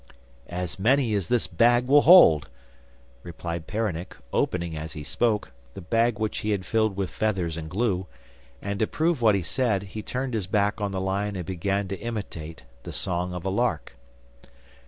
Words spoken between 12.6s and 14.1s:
the song of a lark.